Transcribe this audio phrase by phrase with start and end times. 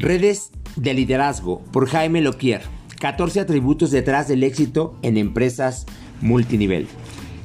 [0.00, 2.62] Redes de liderazgo por Jaime Loquier.
[3.00, 5.86] 14 atributos detrás del éxito en empresas
[6.20, 6.86] multinivel.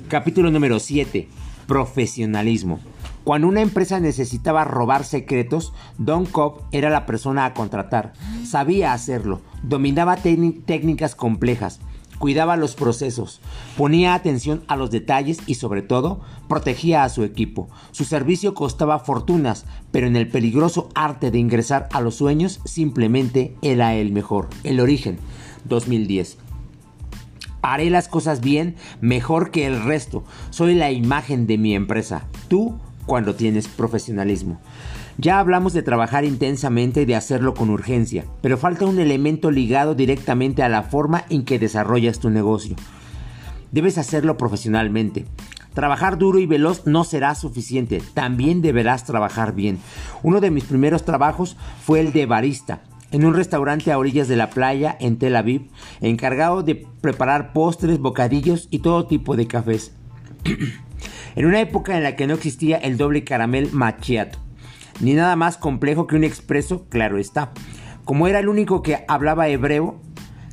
[0.07, 1.27] Capítulo número 7.
[1.65, 2.79] Profesionalismo.
[3.23, 8.13] Cuando una empresa necesitaba robar secretos, Don Cobb era la persona a contratar.
[8.45, 11.79] Sabía hacerlo, dominaba técnicas complejas,
[12.23, 13.41] cuidaba los procesos,
[13.75, 17.67] ponía atención a los detalles y sobre todo protegía a su equipo.
[17.91, 23.57] Su servicio costaba fortunas, pero en el peligroso arte de ingresar a los sueños simplemente
[23.61, 24.47] era el mejor.
[24.63, 25.17] El origen,
[25.65, 26.37] 2010.
[27.61, 30.23] Haré las cosas bien, mejor que el resto.
[30.49, 32.27] Soy la imagen de mi empresa.
[32.47, 34.61] Tú cuando tienes profesionalismo.
[35.17, 39.93] Ya hablamos de trabajar intensamente y de hacerlo con urgencia, pero falta un elemento ligado
[39.93, 42.75] directamente a la forma en que desarrollas tu negocio.
[43.71, 45.25] Debes hacerlo profesionalmente.
[45.75, 49.77] Trabajar duro y veloz no será suficiente, también deberás trabajar bien.
[50.23, 54.35] Uno de mis primeros trabajos fue el de barista, en un restaurante a orillas de
[54.35, 55.69] la playa en Tel Aviv,
[56.01, 59.93] encargado de preparar postres, bocadillos y todo tipo de cafés.
[61.35, 64.42] en una época en la que no existía el doble caramel macchiato
[65.03, 67.51] ni nada más complejo que un expreso, claro está.
[68.05, 69.99] Como era el único que hablaba hebreo,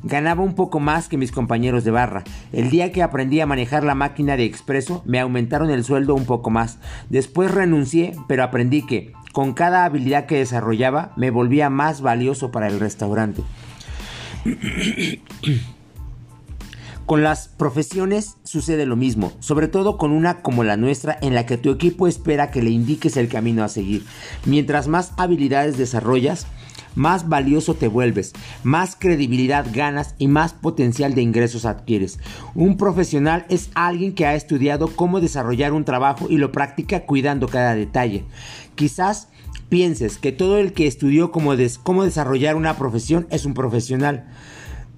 [0.03, 2.23] ganaba un poco más que mis compañeros de barra.
[2.51, 6.25] El día que aprendí a manejar la máquina de expreso, me aumentaron el sueldo un
[6.25, 6.79] poco más.
[7.09, 12.67] Después renuncié, pero aprendí que, con cada habilidad que desarrollaba, me volvía más valioso para
[12.67, 13.43] el restaurante.
[17.05, 21.45] Con las profesiones sucede lo mismo, sobre todo con una como la nuestra en la
[21.45, 24.05] que tu equipo espera que le indiques el camino a seguir.
[24.45, 26.47] Mientras más habilidades desarrollas,
[26.95, 32.19] más valioso te vuelves, más credibilidad ganas y más potencial de ingresos adquieres.
[32.55, 37.47] Un profesional es alguien que ha estudiado cómo desarrollar un trabajo y lo practica cuidando
[37.47, 38.25] cada detalle.
[38.75, 39.27] Quizás
[39.69, 44.27] pienses que todo el que estudió cómo, cómo desarrollar una profesión es un profesional.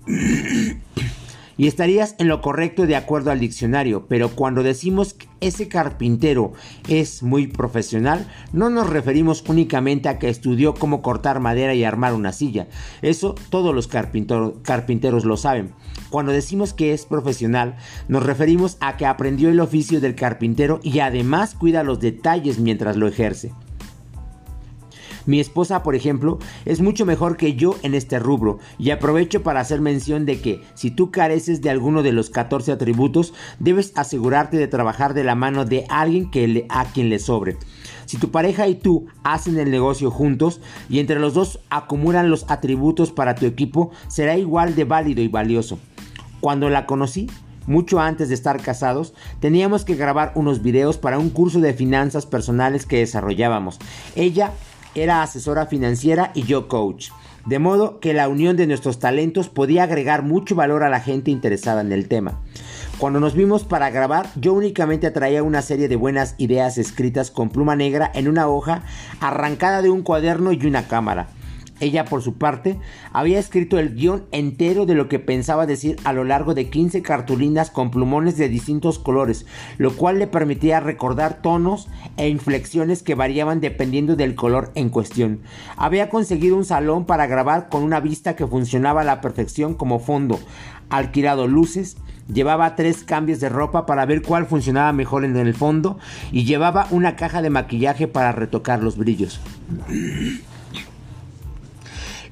[1.64, 6.52] y estarías en lo correcto de acuerdo al diccionario, pero cuando decimos que ese carpintero
[6.90, 12.16] es muy profesional, no nos referimos únicamente a que estudió cómo cortar madera y armar
[12.16, 12.68] una silla.
[13.02, 15.72] Eso todos los carpinteros lo saben.
[16.10, 17.78] Cuando decimos que es profesional,
[18.10, 22.98] nos referimos a que aprendió el oficio del carpintero y además cuida los detalles mientras
[22.98, 23.54] lo ejerce.
[25.26, 29.62] Mi esposa, por ejemplo, es mucho mejor que yo en este rubro y aprovecho para
[29.62, 34.58] hacer mención de que si tú careces de alguno de los 14 atributos, debes asegurarte
[34.58, 37.58] de trabajar de la mano de alguien que a quien le sobre.
[38.06, 42.46] Si tu pareja y tú hacen el negocio juntos y entre los dos acumulan los
[42.50, 45.80] atributos para tu equipo, será igual de válido y valioso.
[46.42, 47.28] Cuando la conocí,
[47.66, 52.26] mucho antes de estar casados, teníamos que grabar unos videos para un curso de finanzas
[52.26, 53.80] personales que desarrollábamos.
[54.16, 54.52] Ella
[54.96, 57.10] era asesora financiera y yo coach.
[57.46, 61.30] De modo que la unión de nuestros talentos podía agregar mucho valor a la gente
[61.30, 62.40] interesada en el tema.
[62.98, 67.50] Cuando nos vimos para grabar, yo únicamente traía una serie de buenas ideas escritas con
[67.50, 68.84] pluma negra en una hoja
[69.20, 71.28] arrancada de un cuaderno y una cámara.
[71.84, 72.80] Ella, por su parte,
[73.12, 77.02] había escrito el guion entero de lo que pensaba decir a lo largo de 15
[77.02, 79.46] cartulinas con plumones de distintos colores,
[79.78, 85.42] lo cual le permitía recordar tonos e inflexiones que variaban dependiendo del color en cuestión.
[85.76, 90.00] Había conseguido un salón para grabar con una vista que funcionaba a la perfección como
[90.00, 90.40] fondo,
[90.90, 91.98] alquilado luces,
[92.32, 96.00] llevaba tres cambios de ropa para ver cuál funcionaba mejor en el fondo
[96.32, 99.42] y llevaba una caja de maquillaje para retocar los brillos.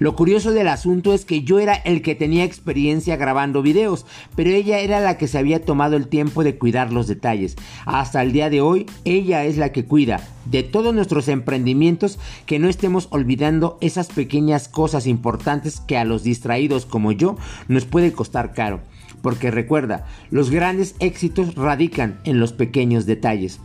[0.02, 4.50] Lo curioso del asunto es que yo era el que tenía experiencia grabando videos, pero
[4.50, 7.56] ella era la que se había tomado el tiempo de cuidar los detalles.
[7.86, 12.18] Hasta el día de hoy, ella es la que cuida de todos nuestros emprendimientos,
[12.48, 17.86] que no estemos olvidando esas pequeñas cosas importantes que a los distraídos como yo nos
[17.86, 18.80] puede costar caro.
[19.22, 23.60] Porque recuerda, los grandes éxitos radican en los pequeños detalles.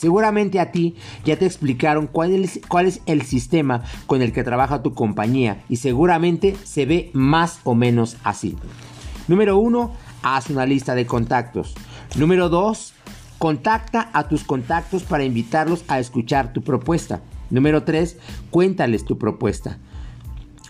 [0.00, 0.94] Seguramente a ti
[1.26, 5.62] ya te explicaron cuál es, cuál es el sistema con el que trabaja tu compañía
[5.68, 8.56] y seguramente se ve más o menos así.
[9.28, 9.92] Número 1.
[10.22, 11.74] Haz una lista de contactos.
[12.16, 12.94] Número 2.
[13.36, 17.20] Contacta a tus contactos para invitarlos a escuchar tu propuesta.
[17.50, 18.16] Número 3.
[18.48, 19.76] Cuéntales tu propuesta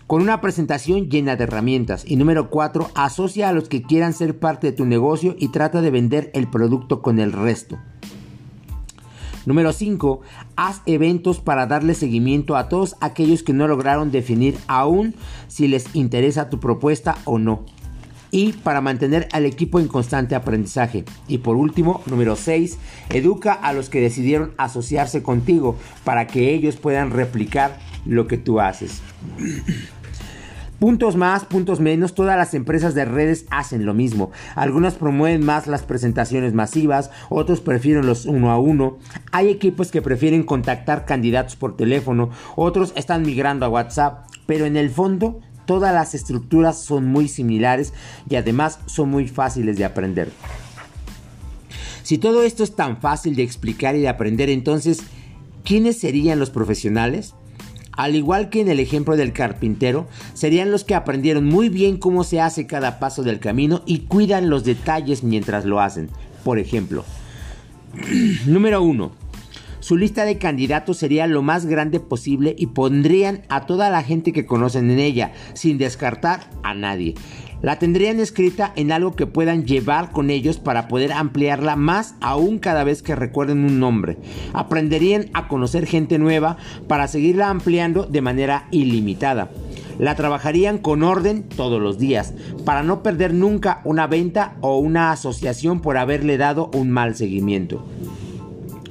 [0.07, 2.03] con una presentación llena de herramientas.
[2.05, 5.79] Y número 4, asocia a los que quieran ser parte de tu negocio y trata
[5.79, 7.79] de vender el producto con el resto.
[9.45, 10.21] Número 5.
[10.55, 15.15] Haz eventos para darle seguimiento a todos aquellos que no lograron definir aún
[15.47, 17.65] si les interesa tu propuesta o no.
[18.33, 21.03] y para mantener al equipo en constante aprendizaje.
[21.27, 22.77] Y por último, número 6,
[23.09, 28.61] educa a los que decidieron asociarse contigo para que ellos puedan replicar lo que tú
[28.61, 29.01] haces.
[30.81, 34.31] Puntos más, puntos menos, todas las empresas de redes hacen lo mismo.
[34.55, 38.97] Algunas promueven más las presentaciones masivas, otros prefieren los uno a uno.
[39.31, 44.75] Hay equipos que prefieren contactar candidatos por teléfono, otros están migrando a WhatsApp, pero en
[44.75, 47.93] el fondo todas las estructuras son muy similares
[48.27, 50.31] y además son muy fáciles de aprender.
[52.01, 55.03] Si todo esto es tan fácil de explicar y de aprender, entonces,
[55.63, 57.35] ¿quiénes serían los profesionales?
[58.01, 62.23] Al igual que en el ejemplo del carpintero, serían los que aprendieron muy bien cómo
[62.23, 66.09] se hace cada paso del camino y cuidan los detalles mientras lo hacen.
[66.43, 67.05] Por ejemplo,
[68.47, 69.11] número 1.
[69.81, 74.33] Su lista de candidatos sería lo más grande posible y pondrían a toda la gente
[74.33, 77.13] que conocen en ella, sin descartar a nadie.
[77.61, 82.57] La tendrían escrita en algo que puedan llevar con ellos para poder ampliarla más aún
[82.57, 84.17] cada vez que recuerden un nombre.
[84.53, 89.51] Aprenderían a conocer gente nueva para seguirla ampliando de manera ilimitada.
[89.99, 92.33] La trabajarían con orden todos los días,
[92.65, 97.85] para no perder nunca una venta o una asociación por haberle dado un mal seguimiento.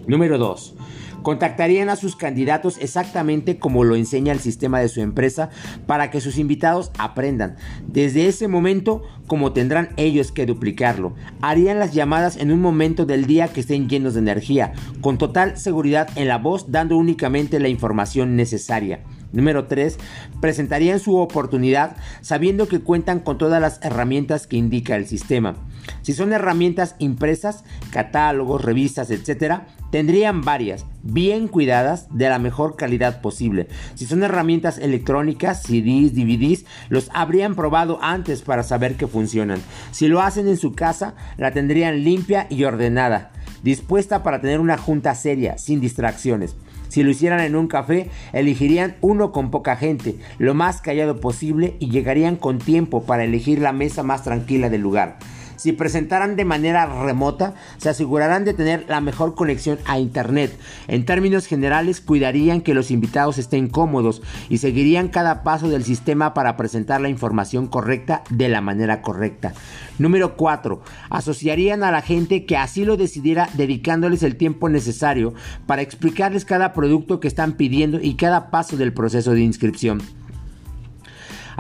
[0.07, 0.75] Número 2.
[1.23, 5.51] Contactarían a sus candidatos exactamente como lo enseña el sistema de su empresa
[5.87, 7.57] para que sus invitados aprendan.
[7.87, 13.27] Desde ese momento, como tendrán ellos que duplicarlo, harían las llamadas en un momento del
[13.27, 17.69] día que estén llenos de energía, con total seguridad en la voz, dando únicamente la
[17.69, 19.01] información necesaria.
[19.33, 19.99] Número 3.
[20.41, 25.57] Presentarían su oportunidad sabiendo que cuentan con todas las herramientas que indica el sistema.
[26.03, 33.21] Si son herramientas impresas, catálogos, revistas, etc., tendrían varias, bien cuidadas, de la mejor calidad
[33.21, 33.69] posible.
[33.95, 39.61] Si son herramientas electrónicas, CDs, DVDs, los habrían probado antes para saber que funcionan.
[39.91, 43.33] Si lo hacen en su casa, la tendrían limpia y ordenada,
[43.63, 46.57] dispuesta para tener una junta seria, sin distracciones.
[46.89, 51.77] Si lo hicieran en un café, elegirían uno con poca gente, lo más callado posible
[51.79, 55.19] y llegarían con tiempo para elegir la mesa más tranquila del lugar.
[55.61, 60.59] Si presentaran de manera remota, se asegurarán de tener la mejor conexión a Internet.
[60.89, 66.33] En términos generales, cuidarían que los invitados estén cómodos y seguirían cada paso del sistema
[66.33, 69.53] para presentar la información correcta de la manera correcta.
[69.99, 70.81] Número 4.
[71.11, 75.35] Asociarían a la gente que así lo decidiera dedicándoles el tiempo necesario
[75.67, 80.01] para explicarles cada producto que están pidiendo y cada paso del proceso de inscripción.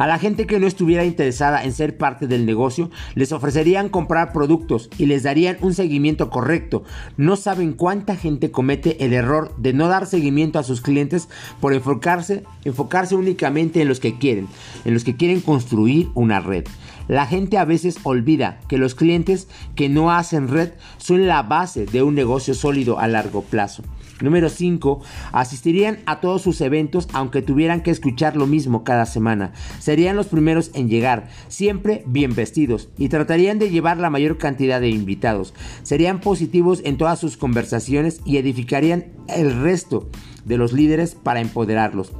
[0.00, 4.32] A la gente que no estuviera interesada en ser parte del negocio, les ofrecerían comprar
[4.32, 6.84] productos y les darían un seguimiento correcto.
[7.18, 11.28] No saben cuánta gente comete el error de no dar seguimiento a sus clientes
[11.60, 14.48] por enfocarse, enfocarse únicamente en los que quieren,
[14.86, 16.64] en los que quieren construir una red.
[17.06, 21.84] La gente a veces olvida que los clientes que no hacen red son la base
[21.84, 23.82] de un negocio sólido a largo plazo.
[24.20, 25.00] Número 5.
[25.32, 29.52] Asistirían a todos sus eventos aunque tuvieran que escuchar lo mismo cada semana.
[29.78, 34.80] Serían los primeros en llegar, siempre bien vestidos, y tratarían de llevar la mayor cantidad
[34.80, 35.54] de invitados.
[35.82, 40.08] Serían positivos en todas sus conversaciones y edificarían el resto
[40.44, 42.12] de los líderes para empoderarlos.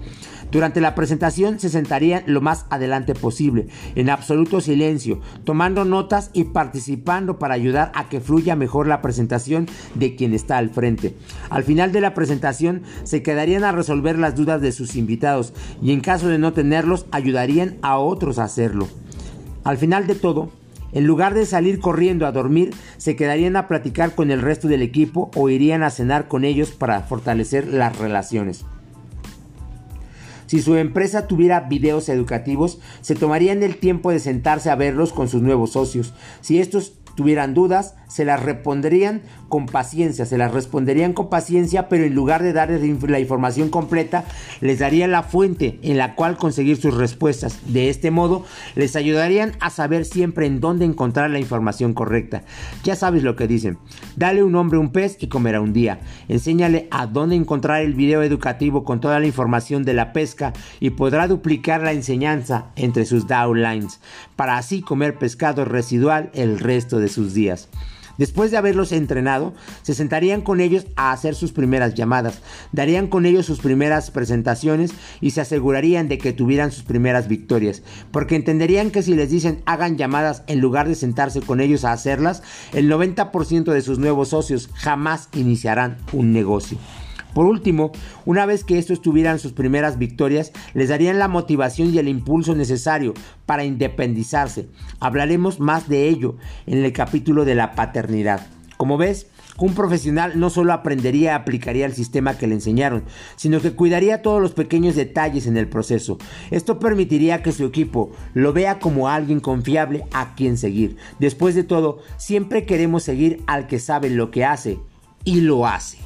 [0.51, 6.45] Durante la presentación se sentarían lo más adelante posible, en absoluto silencio, tomando notas y
[6.45, 11.15] participando para ayudar a que fluya mejor la presentación de quien está al frente.
[11.51, 15.93] Al final de la presentación se quedarían a resolver las dudas de sus invitados y
[15.93, 18.89] en caso de no tenerlos ayudarían a otros a hacerlo.
[19.63, 20.51] Al final de todo,
[20.93, 24.83] en lugar de salir corriendo a dormir, se quedarían a platicar con el resto del
[24.83, 28.65] equipo o irían a cenar con ellos para fortalecer las relaciones.
[30.51, 35.29] Si su empresa tuviera videos educativos, se tomarían el tiempo de sentarse a verlos con
[35.29, 36.13] sus nuevos socios.
[36.41, 42.05] Si estos tuvieran dudas, se las responderían con paciencia, se las responderían con paciencia, pero
[42.05, 44.25] en lugar de darles la información completa,
[44.61, 47.59] les darían la fuente en la cual conseguir sus respuestas.
[47.67, 52.43] De este modo, les ayudarían a saber siempre en dónde encontrar la información correcta.
[52.85, 53.79] Ya sabes lo que dicen.
[54.17, 56.01] Dale un hombre un pez y comerá un día.
[56.29, 60.91] Enséñale a dónde encontrar el video educativo con toda la información de la pesca y
[60.91, 64.01] podrá duplicar la enseñanza entre sus downlines
[64.37, 67.69] para así comer pescado residual el resto de sus días.
[68.21, 73.25] Después de haberlos entrenado, se sentarían con ellos a hacer sus primeras llamadas, darían con
[73.25, 74.93] ellos sus primeras presentaciones
[75.23, 79.63] y se asegurarían de que tuvieran sus primeras victorias, porque entenderían que si les dicen
[79.65, 82.43] hagan llamadas en lugar de sentarse con ellos a hacerlas,
[82.75, 86.77] el 90% de sus nuevos socios jamás iniciarán un negocio.
[87.35, 87.93] Por último,
[88.25, 92.55] una vez que estos tuvieran sus primeras victorias, les darían la motivación y el impulso
[92.55, 93.15] necesario
[93.47, 94.69] para independizarse.
[94.99, 98.47] Hablaremos más de ello en el capítulo de la paternidad.
[98.77, 99.27] Como ves,
[99.61, 103.05] un profesional no solo aprendería y aplicaría el sistema que le enseñaron,
[103.37, 106.17] sino que cuidaría todos los pequeños detalles en el proceso.
[106.51, 110.97] Esto permitiría que su equipo lo vea como alguien confiable a quien seguir.
[111.19, 114.79] Después de todo, siempre queremos seguir al que sabe lo que hace
[115.25, 115.99] y lo hace.